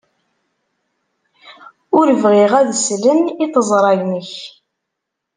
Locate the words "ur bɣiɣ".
1.99-2.51